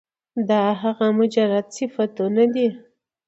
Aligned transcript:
دا 0.49 0.63
هغه 0.81 1.07
مجرد 1.19 1.65
صفتونه 1.77 2.43
دي 2.53 2.67